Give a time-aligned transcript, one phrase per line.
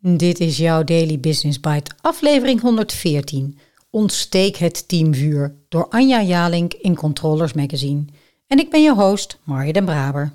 [0.00, 3.58] Dit is jouw Daily Business Bite, aflevering 114.
[3.90, 8.04] Ontsteek het teamvuur door Anja Jalink in Controllers Magazine.
[8.46, 10.32] En ik ben je host, Marja den Braber.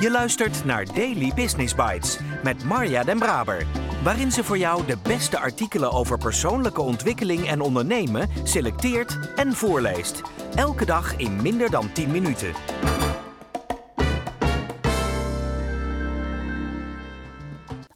[0.00, 3.66] Je luistert naar Daily Business Bites met Marja den Braber,
[4.02, 10.20] waarin ze voor jou de beste artikelen over persoonlijke ontwikkeling en ondernemen selecteert en voorleest.
[10.54, 12.52] Elke dag in minder dan 10 minuten.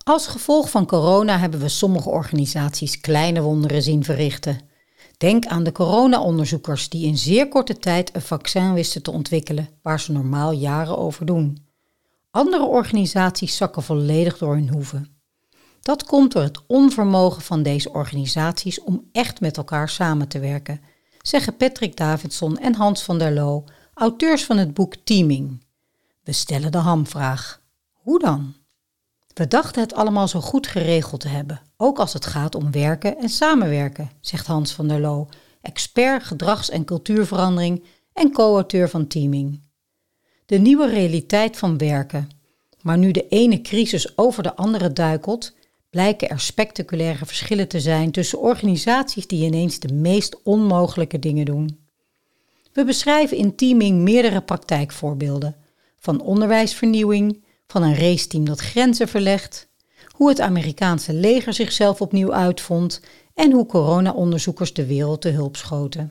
[0.08, 4.60] Als gevolg van corona hebben we sommige organisaties kleine wonderen zien verrichten.
[5.16, 10.00] Denk aan de corona-onderzoekers die in zeer korte tijd een vaccin wisten te ontwikkelen, waar
[10.00, 11.66] ze normaal jaren over doen.
[12.30, 15.18] Andere organisaties zakken volledig door hun hoeven.
[15.80, 20.80] Dat komt door het onvermogen van deze organisaties om echt met elkaar samen te werken,
[21.22, 25.64] zeggen Patrick Davidson en Hans van der Loo, auteurs van het boek Teaming.
[26.22, 27.60] We stellen de hamvraag:
[27.92, 28.54] hoe dan?
[29.36, 33.18] We dachten het allemaal zo goed geregeld te hebben, ook als het gaat om werken
[33.18, 35.28] en samenwerken, zegt Hans van der Loo,
[35.60, 39.60] expert gedrags- en cultuurverandering en co-auteur van Teaming.
[40.46, 42.28] De nieuwe realiteit van werken.
[42.80, 45.54] Maar nu de ene crisis over de andere duikelt,
[45.90, 51.80] blijken er spectaculaire verschillen te zijn tussen organisaties die ineens de meest onmogelijke dingen doen.
[52.72, 55.56] We beschrijven in Teaming meerdere praktijkvoorbeelden,
[55.98, 59.68] van onderwijsvernieuwing, van een raceteam dat grenzen verlegt,
[60.10, 63.00] hoe het Amerikaanse leger zichzelf opnieuw uitvond
[63.34, 66.10] en hoe corona-onderzoekers de wereld te hulp schoten.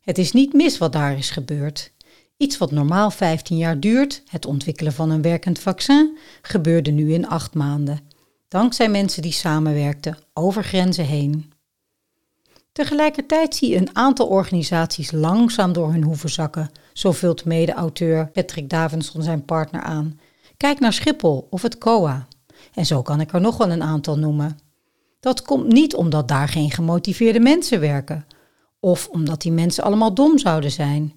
[0.00, 1.92] Het is niet mis wat daar is gebeurd.
[2.36, 7.28] Iets wat normaal 15 jaar duurt, het ontwikkelen van een werkend vaccin, gebeurde nu in
[7.28, 8.00] acht maanden.
[8.48, 11.52] Dankzij mensen die samenwerkten over grenzen heen.
[12.72, 18.70] Tegelijkertijd zie je een aantal organisaties langzaam door hun hoeven zakken, zo vult mede-auteur Patrick
[18.70, 20.18] Davidson zijn partner aan.
[20.64, 22.26] Kijk naar Schiphol of het COA.
[22.74, 24.58] En zo kan ik er nog wel een aantal noemen.
[25.20, 28.26] Dat komt niet omdat daar geen gemotiveerde mensen werken,
[28.80, 31.14] of omdat die mensen allemaal dom zouden zijn.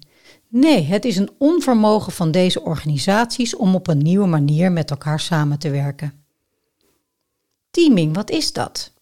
[0.48, 5.20] Nee, het is een onvermogen van deze organisaties om op een nieuwe manier met elkaar
[5.20, 6.24] samen te werken.
[7.70, 8.92] Teaming, wat is dat?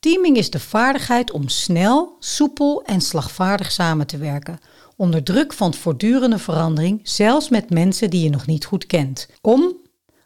[0.00, 4.58] Teaming is de vaardigheid om snel, soepel en slagvaardig samen te werken,
[5.02, 9.76] onder druk van voortdurende verandering, zelfs met mensen die je nog niet goed kent, om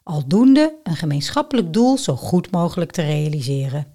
[0.03, 3.87] aldoende een gemeenschappelijk doel zo goed mogelijk te realiseren.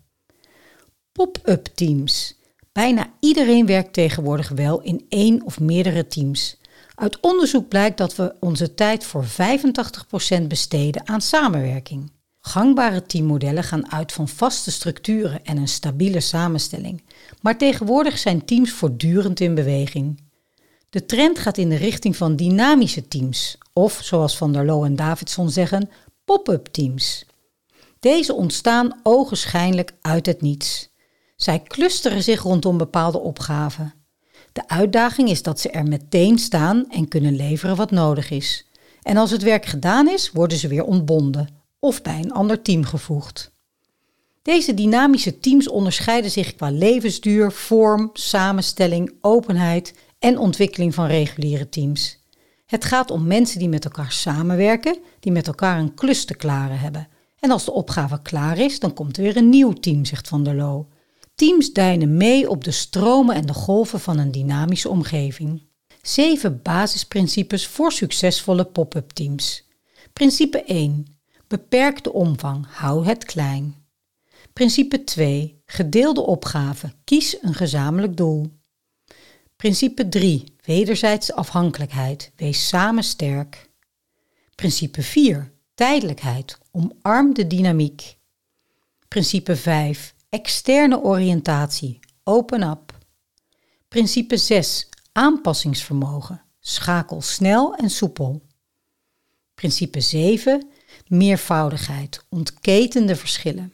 [1.12, 2.38] Pop-up teams.
[2.72, 6.56] Bijna iedereen werkt tegenwoordig wel in één of meerdere teams.
[6.94, 12.12] Uit onderzoek blijkt dat we onze tijd voor 85% besteden aan samenwerking.
[12.41, 17.03] Gangbare teammodellen gaan uit van vaste structuren en een stabiele samenstelling,
[17.41, 20.31] maar tegenwoordig zijn teams voortdurend in beweging.
[20.93, 24.97] De trend gaat in de richting van dynamische teams, of zoals Van der Loo en
[24.97, 25.91] Davidson zeggen,
[26.25, 27.27] pop-up teams.
[28.01, 30.91] Deze ontstaan ogenschijnlijk uit het niets.
[31.37, 33.95] Zij clusteren zich rondom bepaalde opgaven.
[34.53, 38.67] De uitdaging is dat ze er meteen staan en kunnen leveren wat nodig is.
[39.03, 41.49] En als het werk gedaan is, worden ze weer ontbonden
[41.79, 43.51] of bij een ander team gevoegd.
[44.43, 52.19] Deze dynamische teams onderscheiden zich qua levensduur, vorm, samenstelling, openheid en ontwikkeling van reguliere teams.
[52.66, 56.78] Het gaat om mensen die met elkaar samenwerken, die met elkaar een klus te klaren
[56.78, 57.09] hebben.
[57.38, 60.44] En als de opgave klaar is, dan komt er weer een nieuw team, zegt Van
[60.44, 60.88] der Loo.
[61.34, 65.62] Teams deinen mee op de stromen en de golven van een dynamische omgeving.
[66.03, 69.69] Zeven basisprincipes voor succesvolle pop-up teams.
[70.12, 71.06] Principe 1.
[71.49, 73.75] Beperk de omvang, hou het klein.
[74.53, 75.62] Principe 2.
[75.66, 78.61] Gedeelde opgave, kies een gezamenlijk doel.
[79.62, 80.45] Principe 3.
[80.65, 83.71] Wederzijdse afhankelijkheid, wees samen sterk.
[84.55, 85.53] Principe 4.
[85.75, 88.17] Tijdelijkheid, omarm de dynamiek.
[89.09, 90.15] Principe 5.
[90.28, 92.99] Externe oriëntatie, open up.
[93.89, 94.89] Principe 6.
[95.12, 98.43] Aanpassingsvermogen, schakel snel en soepel.
[99.55, 100.69] Principe 7.
[101.06, 103.73] Meervoudigheid, ontketen de verschillen.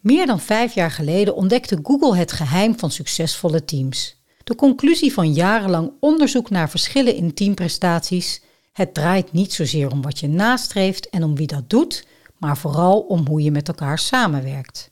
[0.00, 4.17] Meer dan vijf jaar geleden ontdekte Google het geheim van succesvolle teams.
[4.48, 8.42] De conclusie van jarenlang onderzoek naar verschillen in teamprestaties:
[8.72, 12.06] het draait niet zozeer om wat je nastreeft en om wie dat doet,
[12.38, 14.90] maar vooral om hoe je met elkaar samenwerkt.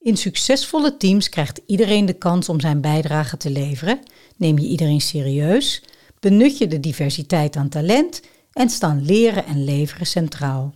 [0.00, 4.00] In succesvolle teams krijgt iedereen de kans om zijn bijdrage te leveren,
[4.36, 5.82] neem je iedereen serieus,
[6.20, 8.20] benut je de diversiteit aan talent
[8.52, 10.74] en staan leren en leveren centraal.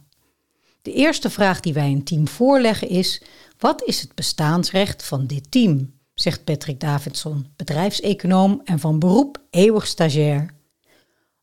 [0.82, 3.22] De eerste vraag die wij een team voorleggen is:
[3.58, 5.95] wat is het bestaansrecht van dit team?
[6.20, 10.54] Zegt Patrick Davidson, bedrijfseconoom en van beroep eeuwig stagiair.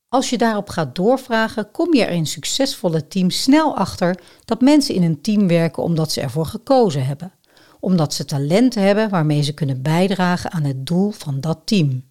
[0.07, 4.95] Als je daarop gaat doorvragen, kom je er in succesvolle teams snel achter dat mensen
[4.95, 7.33] in een team werken omdat ze ervoor gekozen hebben,
[7.79, 12.03] omdat ze talenten hebben waarmee ze kunnen bijdragen aan het doel van dat team.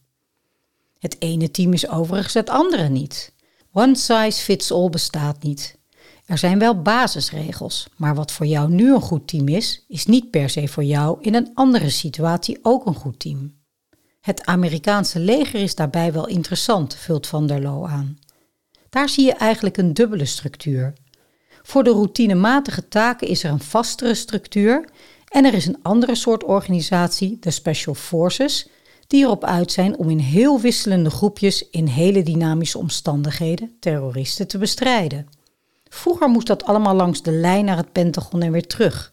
[0.98, 3.34] Het ene team is overigens het andere niet.
[3.72, 5.78] One size fits all bestaat niet.
[6.26, 10.30] Er zijn wel basisregels, maar wat voor jou nu een goed team is, is niet
[10.30, 13.60] per se voor jou in een andere situatie ook een goed team.
[14.20, 18.18] Het Amerikaanse leger is daarbij wel interessant, vult Van der Loo aan.
[18.88, 20.92] Daar zie je eigenlijk een dubbele structuur.
[21.62, 24.88] Voor de routinematige taken is er een vastere structuur
[25.28, 28.68] en er is een andere soort organisatie, de Special Forces,
[29.06, 34.58] die erop uit zijn om in heel wisselende groepjes in hele dynamische omstandigheden terroristen te
[34.58, 35.28] bestrijden.
[35.94, 39.12] Vroeger moest dat allemaal langs de lijn naar het Pentagon en weer terug.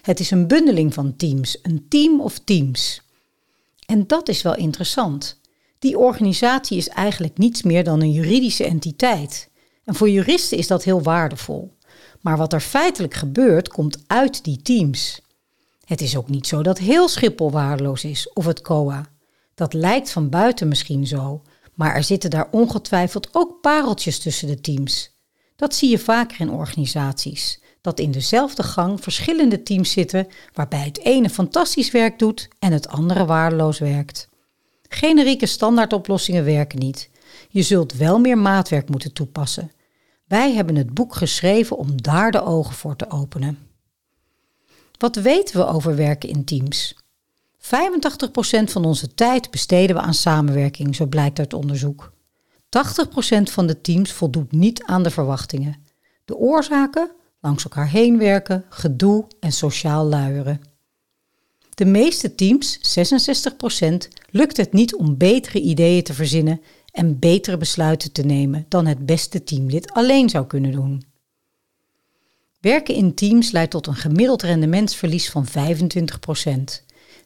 [0.00, 3.02] Het is een bundeling van teams, een team of teams.
[3.86, 5.40] En dat is wel interessant.
[5.78, 9.50] Die organisatie is eigenlijk niets meer dan een juridische entiteit.
[9.84, 11.76] En voor juristen is dat heel waardevol.
[12.20, 15.20] Maar wat er feitelijk gebeurt, komt uit die teams.
[15.84, 19.06] Het is ook niet zo dat heel Schiphol waardeloos is, of het COA.
[19.54, 21.42] Dat lijkt van buiten misschien zo,
[21.74, 25.13] maar er zitten daar ongetwijfeld ook pareltjes tussen de teams.
[25.56, 30.98] Dat zie je vaker in organisaties dat in dezelfde gang verschillende teams zitten waarbij het
[30.98, 34.28] ene fantastisch werk doet en het andere waardeloos werkt.
[34.88, 37.10] Generieke standaardoplossingen werken niet.
[37.48, 39.72] Je zult wel meer maatwerk moeten toepassen.
[40.26, 43.58] Wij hebben het boek geschreven om daar de ogen voor te openen.
[44.98, 46.94] Wat weten we over werken in teams?
[47.58, 47.66] 85%
[48.64, 52.12] van onze tijd besteden we aan samenwerking, zo blijkt uit onderzoek.
[52.74, 55.76] 80% van de teams voldoet niet aan de verwachtingen.
[56.24, 57.10] De oorzaken?
[57.40, 60.60] langs elkaar heen werken, gedoe en sociaal luieren.
[61.74, 66.60] De meeste teams, 66%, lukt het niet om betere ideeën te verzinnen
[66.90, 71.04] en betere besluiten te nemen dan het beste teamlid alleen zou kunnen doen.
[72.60, 75.50] Werken in teams leidt tot een gemiddeld rendementsverlies van 25%.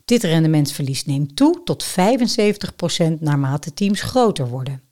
[0.04, 1.88] Dit rendementsverlies neemt toe tot 75%
[3.20, 4.87] naarmate teams groter worden.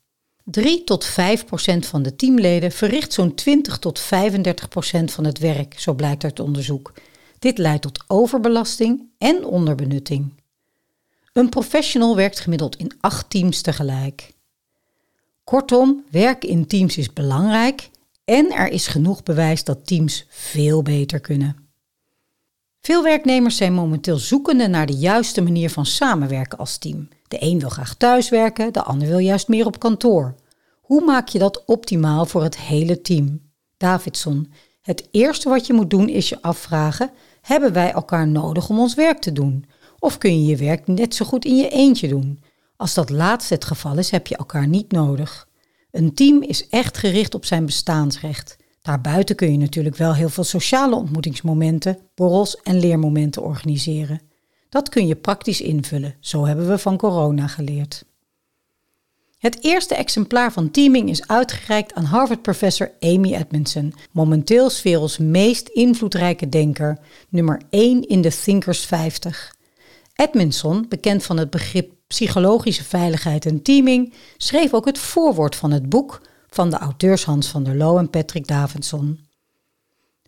[0.50, 5.38] 3 tot 5 procent van de teamleden verricht zo'n 20 tot 35 procent van het
[5.38, 6.92] werk, zo blijkt uit onderzoek.
[7.38, 10.32] Dit leidt tot overbelasting en onderbenutting.
[11.32, 14.32] Een professional werkt gemiddeld in 8 teams tegelijk.
[15.44, 17.90] Kortom, werken in teams is belangrijk
[18.24, 21.65] en er is genoeg bewijs dat teams veel beter kunnen.
[22.86, 27.08] Veel werknemers zijn momenteel zoekende naar de juiste manier van samenwerken als team.
[27.28, 30.34] De een wil graag thuiswerken, de ander wil juist meer op kantoor.
[30.80, 33.40] Hoe maak je dat optimaal voor het hele team?
[33.76, 34.52] Davidson,
[34.82, 37.10] het eerste wat je moet doen is je afvragen:
[37.40, 39.64] hebben wij elkaar nodig om ons werk te doen?
[39.98, 42.42] Of kun je je werk net zo goed in je eentje doen?
[42.76, 45.48] Als dat laatste het geval is, heb je elkaar niet nodig.
[45.90, 48.56] Een team is echt gericht op zijn bestaansrecht.
[48.86, 54.20] Daarbuiten kun je natuurlijk wel heel veel sociale ontmoetingsmomenten, borrels en leermomenten organiseren.
[54.68, 58.04] Dat kun je praktisch invullen, zo hebben we van corona geleerd.
[59.38, 66.48] Het eerste exemplaar van Teaming is uitgereikt aan Harvard-professor Amy Edmondson, momenteel werelds meest invloedrijke
[66.48, 66.98] denker,
[67.28, 69.54] nummer 1 in de Thinkers 50.
[70.14, 75.88] Edmondson, bekend van het begrip psychologische veiligheid en teaming, schreef ook het voorwoord van het
[75.88, 76.20] boek
[76.56, 79.20] van de auteurs Hans van der Loo en Patrick Davidson.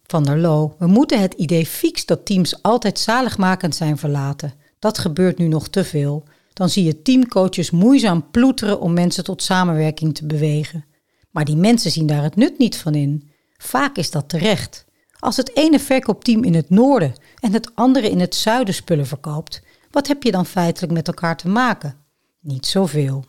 [0.06, 4.54] Van der Loo, we moeten het idee fix dat teams altijd zaligmakend zijn verlaten.
[4.78, 6.24] Dat gebeurt nu nog te veel.
[6.52, 10.84] Dan zie je teamcoaches moeizaam ploeteren om mensen tot samenwerking te bewegen.
[11.30, 13.30] Maar die mensen zien daar het nut niet van in.
[13.56, 14.84] Vaak is dat terecht.
[15.18, 19.62] Als het ene verkoopteam in het noorden en het andere in het zuiden spullen verkoopt,
[19.90, 21.96] wat heb je dan feitelijk met elkaar te maken?
[22.40, 23.24] Niet zoveel.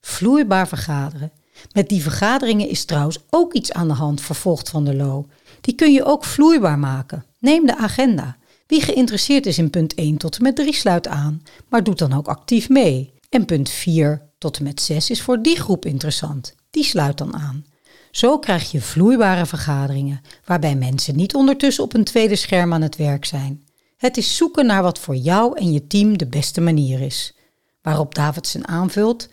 [0.00, 1.32] Vloeibaar vergaderen.
[1.72, 5.26] Met die vergaderingen is trouwens ook iets aan de hand, vervolgt Van der Loo.
[5.60, 7.24] Die kun je ook vloeibaar maken.
[7.38, 8.36] Neem de agenda.
[8.66, 12.12] Wie geïnteresseerd is in punt 1 tot en met 3 sluit aan, maar doet dan
[12.12, 13.12] ook actief mee.
[13.28, 16.54] En punt 4 tot en met 6 is voor die groep interessant.
[16.70, 17.64] Die sluit dan aan.
[18.10, 22.96] Zo krijg je vloeibare vergaderingen, waarbij mensen niet ondertussen op een tweede scherm aan het
[22.96, 23.64] werk zijn.
[23.96, 27.34] Het is zoeken naar wat voor jou en je team de beste manier is.
[27.82, 29.28] Waarop Davidson aanvult: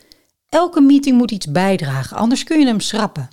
[0.50, 3.30] Elke meeting moet iets bijdragen, anders kun je hem schrappen.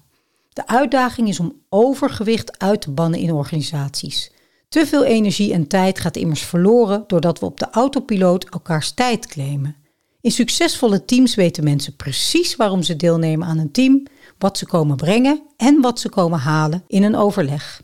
[0.52, 4.32] De uitdaging is om overgewicht uit te bannen in organisaties.
[4.68, 9.26] Te veel energie en tijd gaat immers verloren doordat we op de autopiloot elkaars tijd
[9.26, 9.76] claimen.
[10.20, 14.06] In succesvolle teams weten mensen precies waarom ze deelnemen aan een team,
[14.38, 17.82] wat ze komen brengen en wat ze komen halen in een overleg.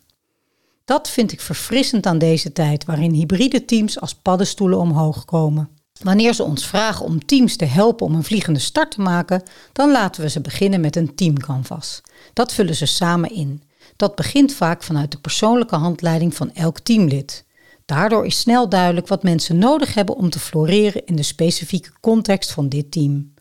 [0.85, 5.69] Dat vind ik verfrissend aan deze tijd waarin hybride teams als paddenstoelen omhoog komen.
[6.03, 9.43] Wanneer ze ons vragen om teams te helpen om een vliegende start te maken,
[9.73, 12.01] dan laten we ze beginnen met een teamcanvas.
[12.33, 13.63] Dat vullen ze samen in.
[13.97, 17.45] Dat begint vaak vanuit de persoonlijke handleiding van elk teamlid.
[17.85, 22.53] Daardoor is snel duidelijk wat mensen nodig hebben om te floreren in de specifieke context
[22.53, 23.35] van dit team.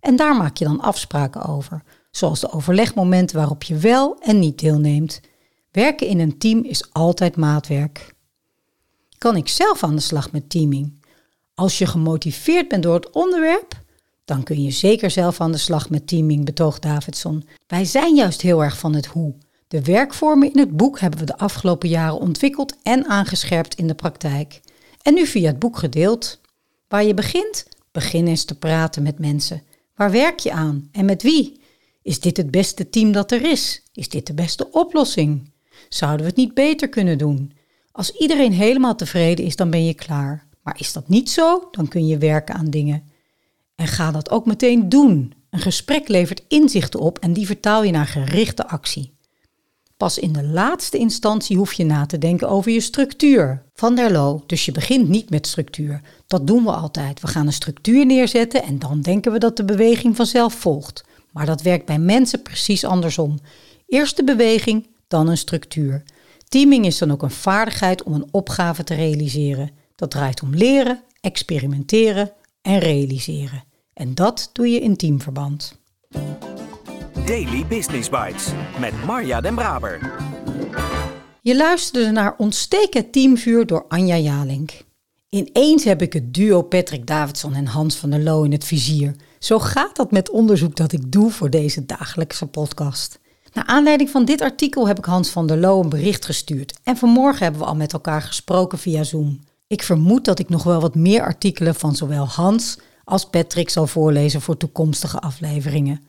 [0.00, 4.58] En daar maak je dan afspraken over, zoals de overlegmomenten waarop je wel en niet
[4.58, 5.20] deelneemt.
[5.72, 8.14] Werken in een team is altijd maatwerk.
[9.18, 10.97] Kan ik zelf aan de slag met teaming?
[11.58, 13.82] Als je gemotiveerd bent door het onderwerp,
[14.24, 17.44] dan kun je zeker zelf aan de slag met teaming, betoogt Davidson.
[17.66, 19.34] Wij zijn juist heel erg van het hoe.
[19.68, 23.94] De werkvormen in het boek hebben we de afgelopen jaren ontwikkeld en aangescherpt in de
[23.94, 24.60] praktijk.
[25.02, 26.40] En nu via het boek gedeeld.
[26.88, 29.62] Waar je begint, begin eens te praten met mensen.
[29.94, 31.60] Waar werk je aan en met wie?
[32.02, 33.82] Is dit het beste team dat er is?
[33.92, 35.52] Is dit de beste oplossing?
[35.88, 37.52] Zouden we het niet beter kunnen doen?
[37.92, 40.47] Als iedereen helemaal tevreden is, dan ben je klaar.
[40.68, 43.02] Maar is dat niet zo, dan kun je werken aan dingen.
[43.74, 45.34] En ga dat ook meteen doen.
[45.50, 49.12] Een gesprek levert inzichten op en die vertaal je naar gerichte actie.
[49.96, 53.62] Pas in de laatste instantie hoef je na te denken over je structuur.
[53.74, 56.00] Van der Loo, dus je begint niet met structuur.
[56.26, 57.20] Dat doen we altijd.
[57.20, 61.04] We gaan een structuur neerzetten en dan denken we dat de beweging vanzelf volgt.
[61.32, 63.38] Maar dat werkt bij mensen precies andersom.
[63.86, 66.02] Eerst de beweging, dan een structuur.
[66.48, 69.77] Teaming is dan ook een vaardigheid om een opgave te realiseren.
[69.98, 73.64] Dat draait om leren, experimenteren en realiseren.
[73.92, 75.78] En dat doe je in teamverband.
[77.26, 78.46] Daily Business Bites
[78.80, 80.16] met Marja Den Braber.
[81.40, 84.70] Je luisterde naar Ontsteken Teamvuur door Anja Jalink.
[85.28, 89.16] Ineens heb ik het duo Patrick Davidson en Hans van der Loo in het vizier.
[89.38, 93.18] Zo gaat dat met onderzoek dat ik doe voor deze dagelijkse podcast.
[93.52, 96.74] Naar aanleiding van dit artikel heb ik Hans van der Loo een bericht gestuurd.
[96.82, 99.46] En vanmorgen hebben we al met elkaar gesproken via Zoom.
[99.68, 103.86] Ik vermoed dat ik nog wel wat meer artikelen van zowel Hans als Patrick zal
[103.86, 106.02] voorlezen voor toekomstige afleveringen.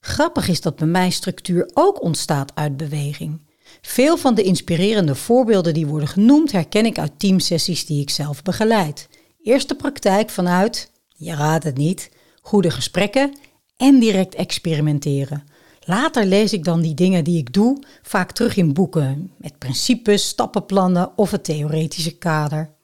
[0.00, 3.40] Grappig is dat bij mij structuur ook ontstaat uit beweging.
[3.80, 8.42] Veel van de inspirerende voorbeelden die worden genoemd herken ik uit teamsessies die ik zelf
[8.42, 9.08] begeleid.
[9.42, 12.10] Eerst de praktijk vanuit, je raadt het niet,
[12.42, 13.38] goede gesprekken
[13.76, 15.44] en direct experimenteren.
[15.80, 20.28] Later lees ik dan die dingen die ik doe vaak terug in boeken met principes,
[20.28, 22.80] stappenplannen of het theoretische kader.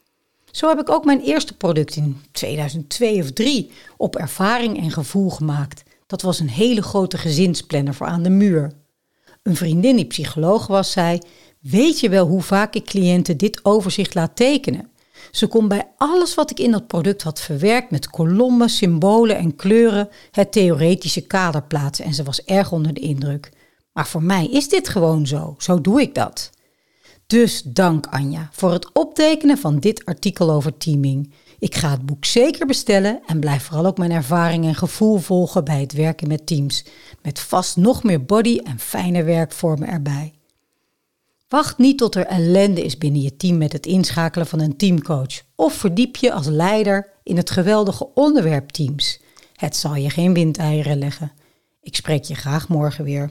[0.50, 5.30] Zo heb ik ook mijn eerste product in 2002 of 3 op ervaring en gevoel
[5.30, 5.82] gemaakt.
[6.06, 8.72] Dat was een hele grote gezinsplanner voor aan de muur.
[9.42, 11.18] Een vriendin die psycholoog was, zei:
[11.60, 14.90] Weet je wel hoe vaak ik cliënten dit overzicht laat tekenen?
[15.30, 19.56] Ze kon bij alles wat ik in dat product had verwerkt met kolommen, symbolen en
[19.56, 23.50] kleuren het theoretische kader plaatsen en ze was erg onder de indruk.
[23.92, 26.50] Maar voor mij is dit gewoon zo, zo doe ik dat.
[27.28, 31.32] Dus dank Anja voor het optekenen van dit artikel over teaming.
[31.58, 35.64] Ik ga het boek zeker bestellen en blijf vooral ook mijn ervaring en gevoel volgen
[35.64, 36.84] bij het werken met teams,
[37.22, 40.34] met vast nog meer body en fijne werkvormen erbij.
[41.48, 45.42] Wacht niet tot er ellende is binnen je team met het inschakelen van een teamcoach
[45.54, 49.20] of verdiep je als leider in het geweldige onderwerp teams.
[49.54, 51.32] Het zal je geen windeieren leggen.
[51.80, 53.30] Ik spreek je graag morgen weer.